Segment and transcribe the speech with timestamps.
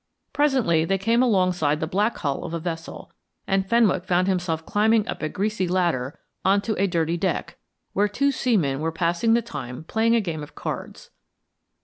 [0.33, 3.11] Presently they came alongside the black hull of a vessel,
[3.45, 7.59] and Fenwick found himself climbing up a greasy ladder on to a dirty deck,
[7.93, 11.11] where two seamen were passing the time playing a game of cards.